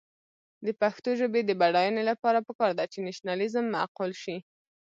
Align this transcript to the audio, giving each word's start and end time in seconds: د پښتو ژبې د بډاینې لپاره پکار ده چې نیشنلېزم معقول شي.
د 0.65 0.67
پښتو 0.81 1.09
ژبې 1.19 1.41
د 1.45 1.51
بډاینې 1.61 2.03
لپاره 2.09 2.45
پکار 2.47 2.71
ده 2.77 2.85
چې 2.93 2.97
نیشنلېزم 3.07 3.65
معقول 3.75 4.11
شي. 4.21 4.37